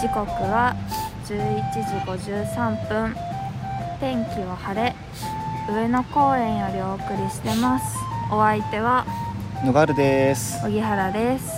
[0.00, 0.76] 時刻は
[1.26, 3.16] 11時53分。
[3.98, 4.94] 天気は晴れ。
[5.68, 7.98] 上野公園よりお送りしてます。
[8.30, 9.04] お相手は
[9.64, 10.64] 野ガールです。
[10.64, 11.50] 荻原です。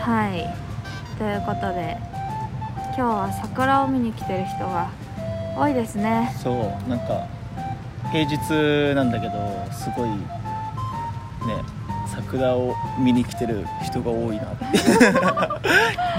[0.00, 0.48] はい。
[1.18, 1.98] ということで
[2.96, 4.88] 今日は桜を見に来てる人が
[5.54, 6.34] 多いですね。
[6.42, 6.88] そう。
[6.88, 7.26] なんか
[8.10, 10.16] 平日なんだけどすごいね
[12.14, 14.66] 桜を見に来てる人が多いなって。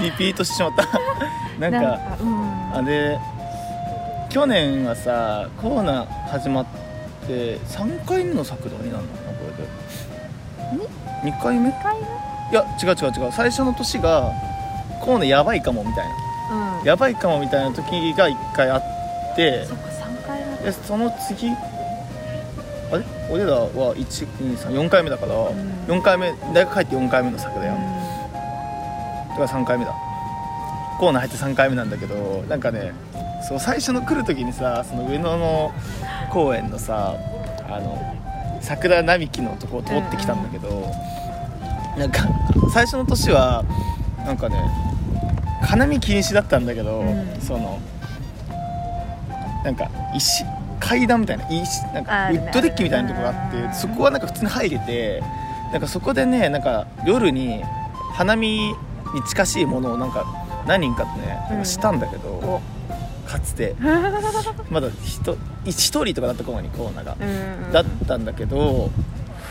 [0.02, 0.88] リピートしてしまった。
[1.70, 2.73] なんかうん。
[2.76, 3.17] あれ
[4.30, 6.66] 去年はさコロナ始まっ
[7.26, 9.45] て3回目の桜になるのかなこ
[11.23, 11.31] れで。
[11.31, 11.70] 2回目？
[11.70, 12.55] い2回目？
[12.55, 13.31] や違う違う違う。
[13.31, 14.31] 最初の年が
[15.00, 16.14] コロナやばいかもみたいな。
[16.80, 16.86] うん。
[16.86, 19.66] やばいかもみたいな時が1回あって。
[19.66, 20.58] そっか3回目。
[20.66, 21.52] でその次
[22.91, 23.03] あれ？
[23.31, 25.38] 俺らは1234回目だから、ん。
[25.88, 27.75] 4回目大学入って4回目の桜やん、
[29.30, 29.94] だから3回目だ。
[31.00, 32.94] コーナー入って3回目なんだけどなんかね
[33.47, 35.73] そう最初の来る時にさその上野の
[36.31, 37.16] 公園のさ
[37.67, 38.16] あの
[38.61, 40.89] 桜並木のとこを通ってきたんだけど、
[41.97, 42.27] なんか
[42.73, 43.66] 最初の年は
[44.25, 44.58] なんかね
[45.61, 47.42] 花見禁止だったんだけど、うん。
[47.42, 47.81] その
[49.64, 50.45] なんか石
[50.80, 55.23] 階段みたいな石なんかウッドデッキみたいなとこがあってうんそこはなんか普通に入れて
[55.72, 57.64] なんかそこでねなんか夜に
[58.14, 58.73] 花見
[59.14, 60.26] に近しいものをなんか
[60.67, 62.62] 何人かとねなんかしたんだけど、お。
[63.28, 63.76] かつて。
[64.70, 68.89] まだ一一人とかだった頃にコロナが、うんだったんだけど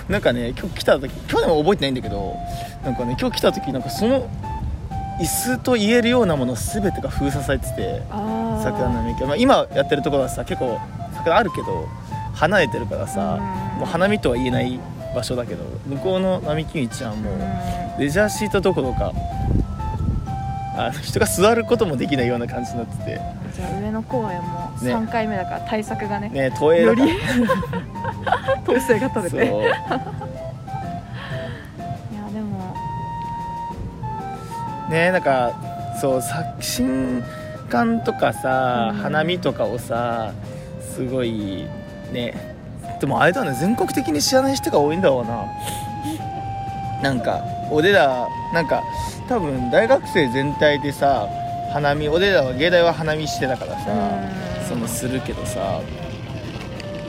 [0.09, 2.37] なんかね今日来た時去年は覚えてないんだけど
[2.85, 4.29] なんかね今日来た時なんかその
[5.21, 8.03] 椅子と言えるようなもの全てが封鎖されてて
[8.63, 10.79] 桜並木、まあ、今やってるところはさ結構
[11.25, 11.89] 桜あるけど
[12.35, 13.39] 離れてるからさ
[13.75, 13.79] うん。
[13.81, 14.79] もう花見とは言えない
[15.15, 18.01] 場所だけど向こうの並木道はもううん。
[18.01, 19.13] レジャーシートどころか
[20.77, 23.21] あの人が座ることもできないような感じになってて。
[23.55, 24.93] じゃあ上野公園もね。
[24.95, 27.03] 3回目だから対策がねね都営より
[28.67, 29.37] 統制が取れて。
[29.47, 29.55] いや
[32.35, 32.75] でも。
[34.91, 35.53] ねなんか
[36.01, 37.23] そう作新
[37.71, 38.99] 館とかさ、うん。
[39.01, 40.33] 花見とかをさ
[40.95, 41.67] すごい
[42.13, 42.35] ね。
[43.01, 45.45] でもあれだね全国的に知らない人が多いんだろうな。
[47.03, 48.83] なんか俺らなんか
[49.29, 51.29] 多分大学生全体でさ
[51.73, 54.69] 花見俺らは芸大は花見してたからさうん。
[54.69, 55.81] そのするけどさ。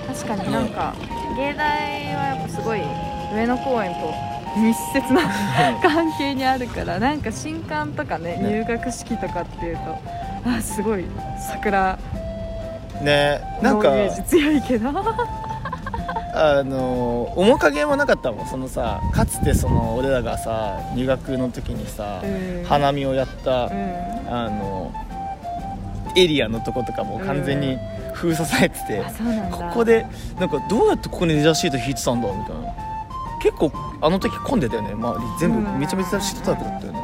[0.07, 0.95] 確かになんか
[1.37, 2.81] 芸大はやっぱすごい
[3.33, 4.13] 上野公園と
[4.59, 5.21] 密接な
[5.83, 8.63] 関係にあるからなんか新刊とかねね。
[8.63, 9.97] 入学式とかっていうと
[10.49, 11.05] あすごい
[11.37, 11.97] 桜
[13.01, 13.91] ねなんか
[14.27, 14.89] 強いけど。
[16.37, 18.47] あの面影もなかったもん。
[18.47, 22.27] そのさかつてその俺らがさ入学の時にさ、う
[22.61, 22.65] ん。
[22.65, 23.95] 花見をやった、うん。
[24.29, 24.93] あの
[26.17, 27.77] エリアのとことかも完全に
[28.13, 29.57] 封鎖されてて、うなんだ。
[29.57, 30.05] ここで
[30.37, 32.73] なんかどうやってここにレジャーシート引いてたんだみたいな。
[33.41, 34.91] 結構あの時混んでたよね。
[34.91, 35.79] 周り全部うん。
[35.79, 36.99] めちゃめちゃシートだらけだったよね。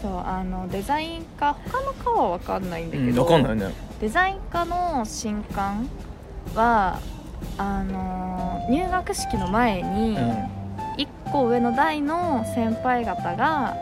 [0.00, 5.88] そうあのデザイン科他の科は分かんないんだうんけど、分かんないよねデザイン科の新刊
[6.54, 6.98] は
[7.56, 10.58] あのー入学式の前にうん。
[10.98, 13.76] 1個上の代の先輩方が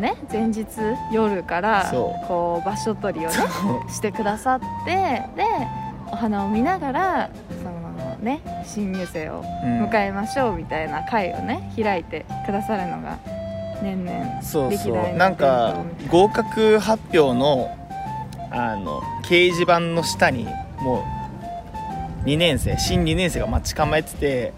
[0.00, 0.66] ね前日
[1.12, 2.26] 夜からそう。
[2.26, 3.34] こう場所取りをね
[3.88, 5.44] してくださってで
[6.10, 7.30] お花を見ながら
[7.62, 9.84] そのね新入生をうん。
[9.86, 13.18] 迎えましょうみたいな会をね開いてくださるのが
[13.82, 16.12] 年々そうそ歴代のうなんか伝統みたいな。
[16.12, 17.76] 合格発表の
[18.50, 20.46] あの掲示板の下に
[20.78, 21.04] も
[22.24, 24.52] う2年生新2年生が待ち構えてて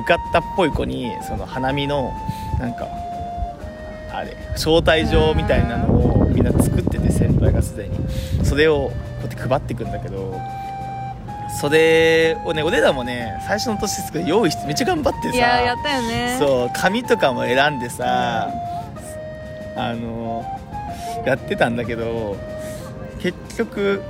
[0.00, 2.12] 受かったっぽい子にその花見の
[2.58, 2.88] なんか
[4.12, 5.92] あれ招待状みたいなの
[6.22, 7.98] をみんな作ってて先輩がすでに。
[8.44, 10.38] それをこうやって配っていくんだけど
[11.60, 15.34] それをね俺らもね最初の年ですけど用意してめっちゃ頑張ってさ。
[15.34, 16.36] いややったよね。
[16.38, 18.50] そう紙とかも選んでさ、
[19.76, 20.44] あの
[21.24, 22.36] やってたんだけど
[23.20, 24.02] 結局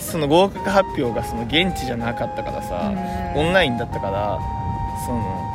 [0.00, 2.92] その合格発表がその現地じゃなかったからさ、
[3.34, 3.40] うん。
[3.40, 4.38] オンラインだったから
[5.06, 5.46] その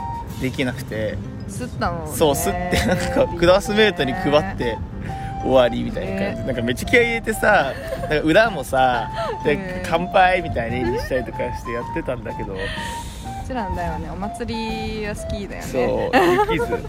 [0.41, 1.17] できなくて。
[1.47, 4.77] 吸ったの、ね、そうすってなんかクラスメートに配って
[5.43, 6.41] 終わりみたいな感じ。
[6.41, 9.11] でなんかめっちゃ気合い入れてさなんか裏もさ
[9.43, 9.83] でうん。
[9.85, 12.53] 乾杯みたいにしたりとかしてやってたんだけど。
[12.53, 12.57] う
[13.47, 15.67] ちらの代はねお祭りは好きだよね。
[15.67, 16.65] そうできず。
[16.65, 16.87] 確か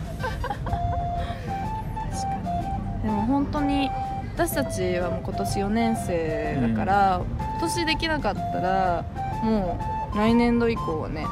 [3.02, 3.02] に。
[3.02, 3.90] でも本当に
[4.34, 7.20] 私たちはもう今年4年生だから、
[7.58, 9.04] 今年できなかったら
[9.42, 9.80] も
[10.14, 11.26] う来年度以降はね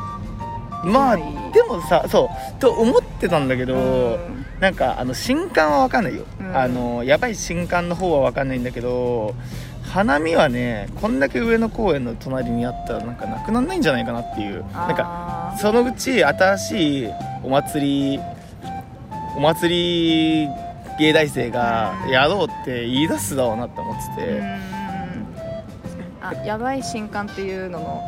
[0.85, 1.23] まあで
[1.63, 4.45] もさそうと思ってたんだけど、うん。
[4.61, 6.57] なんかあの新刊は分かんないよ、うん。
[6.57, 9.35] あのやばい新刊の方は分かんないんだけど
[9.83, 14.65] 花見はねこんだけ上野公園の隣にあったらなんかなくなんないんじゃないかなっていう。
[14.73, 17.09] なんかそのうち新しい
[17.43, 18.21] お祭り
[19.37, 20.49] お祭り
[20.99, 22.11] 芸大生がうん。
[22.11, 24.64] やろうって言い出すだろうなって思ってて、うん
[26.25, 28.03] あやばい新刊っていうのの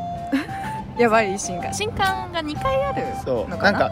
[0.98, 1.74] やばい新刊。
[1.74, 3.50] 新刊が2回あるそう。
[3.50, 3.90] ななんか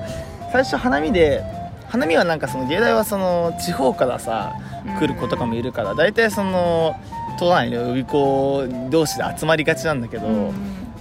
[0.53, 1.45] 最初花見で
[1.89, 4.55] 花見はなんかその芸大はその地方からさ
[4.99, 6.97] 来る子とかもいるから大体その
[7.39, 10.55] 都内の予備校同士で集まりがちなんだけど、うん。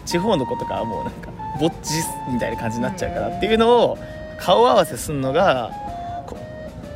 [0.05, 1.29] 地方の子とかはもうなんか
[1.59, 1.93] ぼっち
[2.29, 3.97] みたいな感じになっちゃうからっていうのを
[4.37, 5.71] 顔合わせするのが
[6.25, 6.35] こ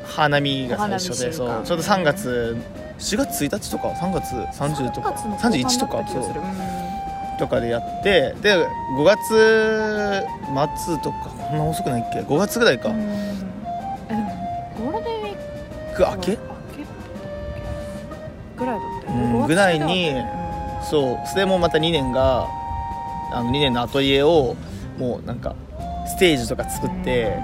[0.06, 1.62] 花見が最初でそう。
[1.63, 2.57] ちょうど3月
[3.00, 6.24] 4月1日とか3月30とか3月の31とかそう。
[7.40, 8.56] とかでやってで
[8.98, 10.26] 5月
[10.86, 12.98] 末とかこんな遅くないっけ？5月ぐらいか、ゴー
[14.98, 16.38] ルデンウィーク明け？
[18.58, 20.16] ぐらいだったようんね5月ぐらいに
[20.90, 21.28] そう。
[21.28, 22.48] それもまた2年が
[23.32, 24.56] あの2年のアトリエを
[24.98, 25.56] もうなんか
[26.08, 27.38] ステージとか作って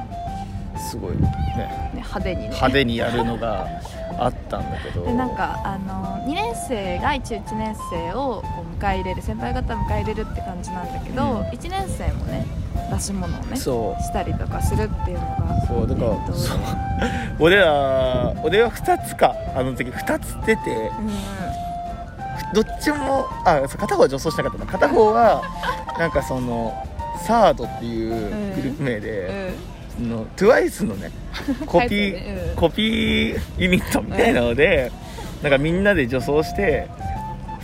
[0.89, 2.47] すごいね派手にね。
[2.47, 3.67] 派手にやるのが
[4.19, 5.05] あったんだけど。
[5.05, 11.41] でなんかあの2年生が一応1年生をこう迎え入れる先輩方を迎え入れるって感じなんだけど、うん。
[11.47, 12.45] 1年生もね
[12.91, 16.59] 出し物をねしたりとかするっていうのがそうだからえそう。
[17.39, 19.35] 俺ら俺は2つか。
[19.55, 21.09] あの時2つ出てうん
[22.53, 25.41] どっちもあ片方は女装しなかったな片方は
[25.97, 26.73] なんかその
[27.25, 31.11] サードっていうグループ名で、その TWICE のね
[31.65, 32.55] コピー、ねうん。
[32.55, 34.91] コピーユニットみたいなので、
[35.41, 36.87] なんかみんなで女装して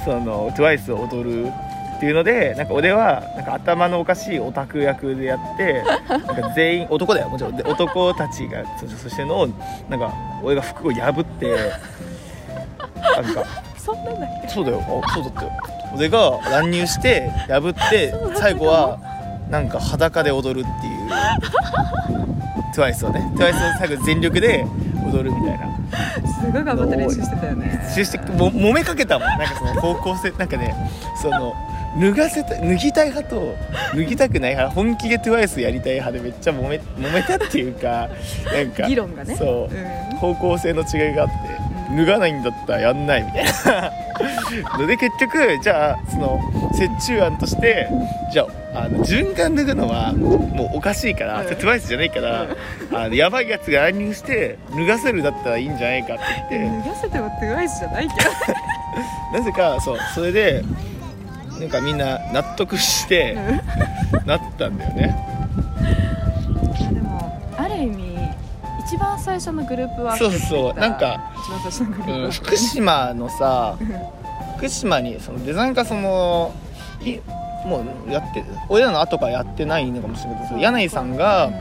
[0.06, 7.58] その TWICE を踊るっていうのでなんか俺はなんか頭のおかしいオタク役でやってなんか全員 男だよもちろん。
[7.58, 9.48] で男たちが女装してるのを
[9.90, 11.48] なんか俺が服を破って
[13.14, 13.44] なんか
[13.78, 14.48] そんなんだっけ？
[14.50, 15.04] そうだよ。
[15.06, 15.52] あそうだったよ。
[15.96, 18.98] 俺が乱入して破って 最後は
[19.50, 21.10] なんか裸で踊るっていう。
[22.75, 23.31] TWICE をね。
[23.36, 24.66] TWICE を最後全力で
[25.12, 25.69] 踊るみたいな。
[26.42, 27.92] すごい頑張って練習してたよね。
[27.94, 29.28] そしても揉めかけたもん。
[29.28, 30.75] なんかその方向性なんかね
[31.22, 31.56] その
[32.00, 33.56] 脱がせた脱ぎたい派と
[33.96, 38.10] 脱ぎたくない派本気で TWICE やりたい派でめっちゃ揉め揉めたっていうか
[38.54, 39.36] なんか議論がね。
[39.36, 40.18] そう、うん。
[40.18, 41.34] 方向性の違いがあって
[41.98, 43.92] 脱がないんだったらやんないみたいな。
[44.78, 46.40] の で結局じゃあその
[46.74, 47.88] 折衷案として
[48.31, 51.44] じゃああの自分が脱ぐのはもうおかしいから、うん。
[51.45, 52.48] それ TWICE じゃないから、
[52.94, 56.89] あのやばいやつが乱入して脱がせるだったらいいんじゃないかって言って。
[56.89, 58.30] 脱がせても TWICE じゃないけど。
[59.33, 60.63] なぜかそうそれで
[61.60, 63.38] なんかみんな納得して
[64.25, 65.16] なったんだよね。
[66.94, 68.19] でもある意味
[68.88, 73.77] 一番最初のグループワークそうそうなんか、一番最初のグループ福島のさ
[74.57, 76.69] 福島にそのデザイン科そのい
[77.66, 81.51] もうやって俺らの後からやってないのかもしれないけど柳井さんが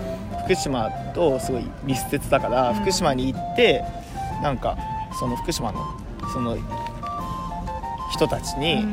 [0.44, 2.74] 福島とすごい密接だから、うん。
[2.76, 3.84] 福島に行って
[4.42, 4.78] なんか
[5.18, 5.84] その福島の
[6.32, 6.56] その
[8.12, 8.86] 人たちに、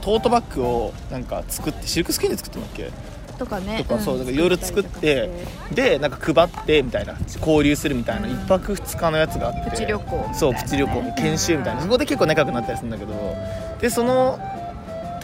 [0.00, 2.92] トートバッグをなんか作ってシルクスクリーンで作ってるんだっ
[3.32, 3.38] け？
[3.38, 3.84] とかね。
[3.86, 4.38] とかそうだからん。
[4.38, 5.28] 夜作って
[5.72, 7.16] でなんか配ってみたいな。
[7.40, 8.32] 交流するみたいな、うん。
[8.32, 9.70] 一泊二日のやつがあって。
[9.70, 11.12] プチ旅行そうプチ旅行。
[11.16, 11.82] 研修みたいな。
[11.82, 13.12] そこで結構仲良くなったりするんだけど。
[13.80, 14.38] でその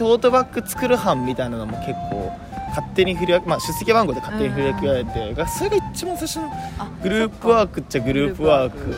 [0.01, 2.35] トートバッグ作る班みたいなのも結構
[2.69, 8.95] 勝手に振り分け、まあ、出席番号で勝手に振り分けられて、がそれが一番最初のあグループワークっちゃグループワーク。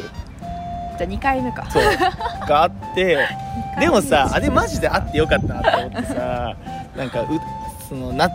[0.98, 1.70] じゃあ2回目か。
[1.70, 1.84] そう。
[2.48, 3.18] があって
[3.82, 6.56] でもさあれマジであってよかったなって思ってさ
[6.96, 7.28] なんかう
[7.90, 8.32] その夏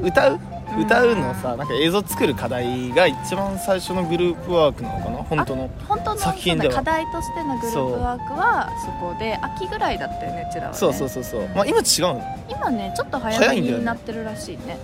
[0.00, 5.16] 歌ううん歌うのさなんか映像作る課題が一番最初のグループワークなのかな？
[5.18, 5.70] 本当の。
[5.88, 10.78] 本当の作品で課題としてのグループワークはそこで秋ぐらいだったよねうちらはね。
[10.78, 12.22] そうそうそうそう、まあ、今違うの？
[12.48, 14.78] 今ねちょっと早めになってるらしいね。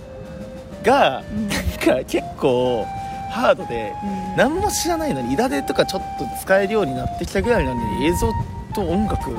[0.83, 1.47] がうん。
[1.49, 2.85] なんか結構
[3.29, 4.35] ハードでうん。
[4.37, 8.31] 何も知らないのに痛手とかちょっと使えるようになってきたぐらいなのに映像
[8.73, 9.35] と音楽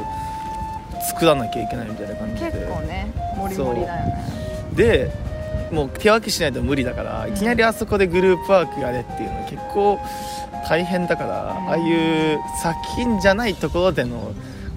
[1.09, 2.53] 作らなきゃいけないみたいな感じで。
[2.53, 4.25] 結構ねモリモリだよね。
[4.75, 5.11] で
[5.75, 9.99] もう手分けしないと無理だからいきなりあそこでグループワークやれっていうのは結構
[10.69, 11.69] 大変だから、うん。
[11.69, 14.33] ああいう作品じゃないところでの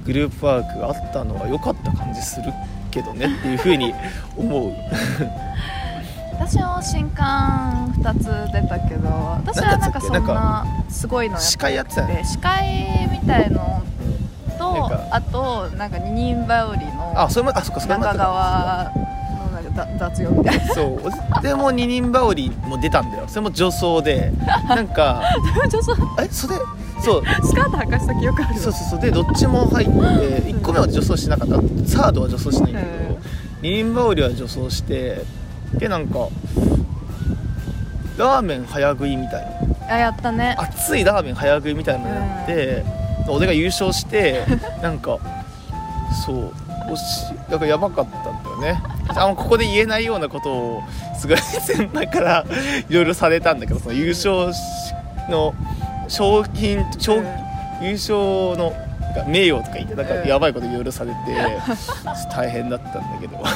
[0.05, 2.51] グループワークがあったのは良かった感じする
[2.91, 3.93] けどねっていうふうに
[4.35, 4.73] 思う。
[6.39, 9.09] 私も新刊2つ出たけど
[9.43, 13.81] 私はなんかそんなすごいのや司会やってたよねで司会みたいの
[14.59, 17.13] とあとなんか二人羽織の
[17.87, 18.91] 中川
[19.99, 20.73] 雑用みたいな。
[20.73, 20.99] そ
[21.39, 21.41] う。
[21.41, 23.25] でも二人羽織も出たんだよ。
[23.27, 24.31] それも女装で。
[24.67, 25.21] なんか
[25.71, 25.93] 女装？
[26.19, 26.55] えそれ？
[27.03, 27.23] そう。
[27.43, 28.53] スカート履かした記憶ある。
[28.55, 28.99] わそうそうそう。
[29.01, 31.55] でどっちも入って1個目は女装しなかった。
[31.87, 33.17] サードは女装しないんだけど
[33.61, 35.23] 二人羽織は女装して
[35.73, 36.19] でなんか
[38.17, 39.45] ラーメン早食いみたい
[39.87, 39.93] な。
[39.95, 40.55] あやったね。
[40.57, 42.83] 熱いラーメン早食いみたいなのやって、
[43.29, 44.43] 俺が優勝して
[44.81, 45.17] なんか
[46.25, 46.51] そう。
[46.89, 47.01] おし
[47.49, 48.81] だからやばかったよね。
[49.09, 50.83] あんまここで言えないようなことを
[51.17, 52.45] すごい先輩から
[52.89, 54.59] いろいろされたんだけどその優勝し
[55.29, 55.53] の
[56.07, 57.25] 賞金賞、うん。
[57.81, 58.15] 優勝
[58.57, 58.73] の
[59.27, 60.27] 名誉とか言ってなんかうん。
[60.27, 61.17] やばいこといろいろされて
[62.35, 63.37] 大変だったんだけど。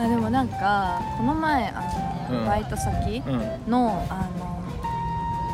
[0.00, 1.72] あでもなんかこの前あ
[2.30, 2.46] の、うん。
[2.46, 3.70] バイト先うん。
[3.70, 4.58] のあの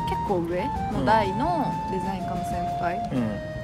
[0.07, 3.09] 結構上の代のデザイン科の先輩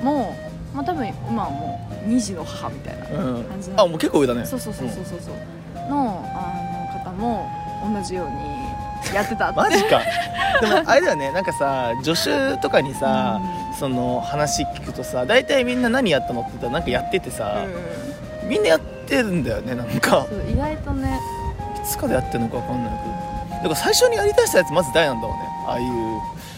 [0.01, 0.05] うん。
[0.05, 0.35] も、
[0.73, 3.43] まあ多分今はもう2児の母みたいなうん。
[3.43, 4.45] 感じなのあもう結構上だね。
[4.45, 5.19] そうそうそうそうそう。
[5.19, 7.49] そうのあの方も
[7.95, 9.55] 同じようにやってたって。
[9.59, 10.01] マジか。
[10.61, 11.31] でもあれだよね。
[11.31, 13.39] なんかさ助手とかにさ、
[13.79, 17.55] その話聞くとさ大体みんな何やったのって言ったらなんかやっててうんさ、
[18.43, 18.49] うん。
[18.49, 20.25] みんなやってるんだよねなんか。
[20.51, 21.19] 意外とね。
[21.83, 23.55] いつからやってるのか分かんないけど。
[23.57, 25.39] だから最初にやりだしたやつまず誰なんだろうね。
[25.67, 25.87] ああいう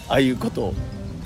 [0.10, 0.74] ああいうことを、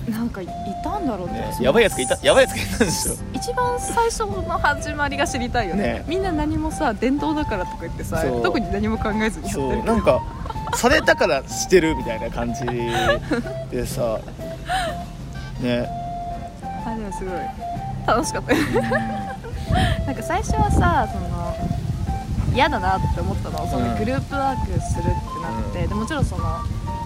[0.09, 0.47] なんかい
[0.83, 5.83] たんだろうねねやばいやつがいたやばいやつがいたんでしょ一番最初の始まりが知りたいよね。
[5.83, 6.05] ね。
[6.07, 9.83] みんな何もさ伝統だからとか言ってさ特に何も考えずにやってる。
[9.83, 10.21] なんか
[10.75, 12.63] されたからしてるみたいな感じ
[13.69, 14.19] でさ。
[15.61, 15.89] ね。
[16.85, 17.39] あでもすごい。
[18.07, 18.53] 楽しかった。
[18.53, 18.59] よ
[20.05, 21.55] なんか最初はさその
[22.53, 23.97] 嫌だなって思ったのそのうん。
[23.97, 25.09] グループワークするって
[25.41, 26.43] なって、でもちろんその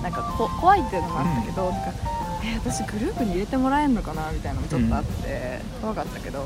[0.03, 2.10] なんかこ怖いっていうのもあったけど、なんか
[2.43, 6.45] え私グループに入れてもらえるのかなみたいなのもちょっとあって、怖かったけど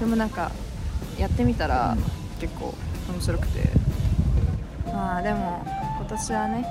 [0.00, 0.50] でもなんか
[1.18, 2.16] やってみたら、うん。
[2.40, 2.74] 結構
[3.08, 3.68] 面白くて。
[4.92, 5.62] まあでも
[5.98, 6.66] 今年はね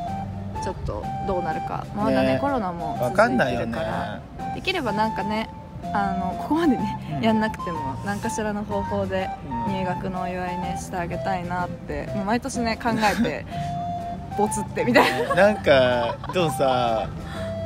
[0.63, 1.85] ちょっとどうなるか。
[1.95, 2.39] まだねね。
[2.39, 4.21] コロナも分続いてるから、
[4.55, 5.49] できればなんかね
[5.93, 7.23] あのここまでね、うん。
[7.23, 9.29] やんなくても何かしらの方法で
[9.67, 9.73] うん。
[9.73, 13.45] 入学のお祝いねしてあげたいなってもう毎年ね考えて
[14.37, 15.35] ボツってみたいな。
[15.35, 17.07] なんかでもさ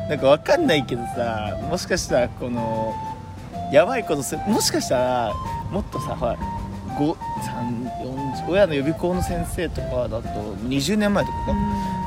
[0.10, 2.96] なんかわかんないけどさもしかしたらこの
[3.72, 5.34] やばいことすもしかしたら
[5.72, 6.36] もっとさほら
[6.98, 7.90] 5 3
[8.44, 10.28] 40親の予備校の先生とかだと
[10.66, 11.52] 20年前とかか、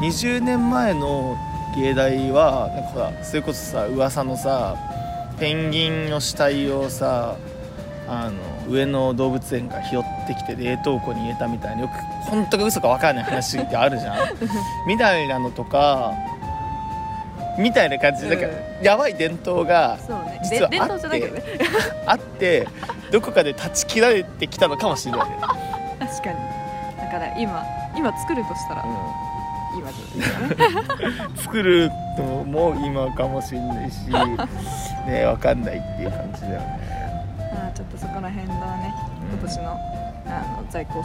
[0.00, 1.36] 20年前の
[1.76, 4.76] 芸大はなんかほらそれこそさ噂のさ
[5.38, 7.36] ペンギンの死体をさ
[8.08, 11.92] あの上野動物園が拾ってきて冷凍庫に入れたみたいなよく
[12.28, 14.16] 本当か嘘か分からない話ってあるじゃん。
[14.88, 16.12] みたいなのとか
[17.58, 19.98] みたいな感じでなんか、やばい伝統が
[20.42, 21.42] 実はで伝統じゃないけどね。
[22.06, 22.66] あって
[23.10, 25.28] どこかで断ち切られてきたのかもしれない。
[25.28, 25.36] ね、
[26.00, 26.36] 確かに。
[26.98, 27.64] だから今
[27.96, 28.86] 今作るとしたらう
[29.76, 31.28] 今ですよね。
[31.28, 34.06] ん、 作るのも今かもしれないし
[35.06, 36.80] ね分かんないっていう感じだよね。
[37.54, 38.94] あーちょっとそこら辺のね
[39.30, 39.38] うん。
[39.38, 39.78] 今年の
[40.24, 41.02] あの在校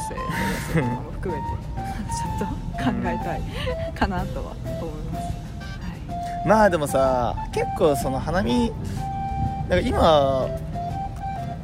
[0.74, 1.48] 生も含めて
[2.38, 3.42] ちょっと考えたい
[3.94, 5.47] かなとは思います、はい
[6.48, 8.72] まあでもさ結構その花見
[9.70, 10.00] なんか今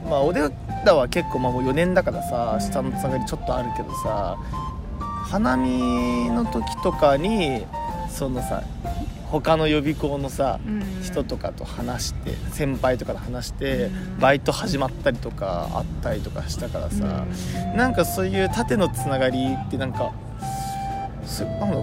[0.09, 0.41] まあ俺
[0.85, 4.37] らは結構まあもう4年だからさうん下のつながりちょっとあるけどさ
[5.29, 7.65] 花見の時とかに
[8.09, 8.63] そのさ
[9.31, 10.83] 他の予備校のさうん。
[11.01, 14.19] 人とかと話して先輩とかと話してうん。
[14.19, 17.25] バイト始まったりとかあったりとかしたからさ
[17.71, 17.77] うん。
[17.77, 20.11] なんかそういう縦のつながりってなんか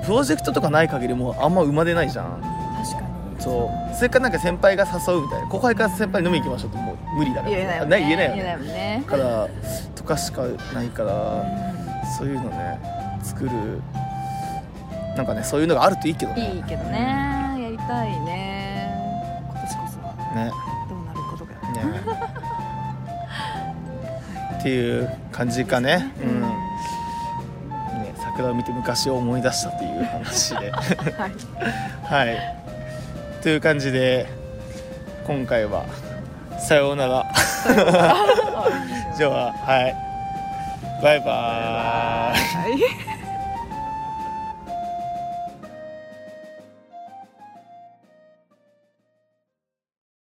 [0.04, 2.59] プロジェクトとかない限りもうあんま生まれないじゃん
[3.40, 3.94] そう。
[3.94, 5.49] それからなんか先輩が誘うみたいな。
[5.49, 7.50] 後輩から先輩飲み行きましょうってもう無理だから。
[7.50, 9.04] 言えない言えないよね。
[9.06, 9.49] だから
[9.94, 10.42] とかしか
[10.75, 11.44] ないからう
[12.18, 12.78] そういうのね
[13.23, 13.50] 作る。
[15.16, 16.52] なんかねそういうのがあるといいけどんね。
[16.54, 17.56] いいけどね。
[17.59, 18.94] やりたいね。
[19.50, 20.14] 今年こそは。
[20.35, 20.50] ね。
[20.88, 22.00] どうなることがね。
[24.59, 26.12] っていう感じかね。
[26.23, 26.40] うん。
[26.42, 28.14] ね。
[28.18, 30.70] 桜を見て昔を思い出したという話で。
[30.70, 31.32] はい。
[32.04, 32.59] はい
[33.42, 34.26] という感じで
[35.26, 35.87] 今回は
[36.59, 37.20] さようなら。
[37.20, 38.26] あ
[39.16, 39.94] じゃあはい。
[41.02, 42.73] バイバーイ。
[42.73, 43.09] はい